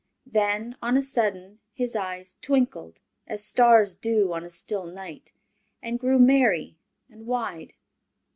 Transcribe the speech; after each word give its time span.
Then 0.25 0.75
on 0.81 0.97
a 0.97 1.01
sudden 1.03 1.59
his 1.73 1.95
eyes 1.95 2.35
twinkled, 2.41 3.01
as 3.27 3.45
stars 3.45 3.93
do 3.93 4.33
on 4.33 4.43
a 4.43 4.49
still 4.49 4.87
night, 4.87 5.31
and 5.79 5.99
grew 5.99 6.17
merry 6.17 6.79
and 7.07 7.27
wide. 7.27 7.75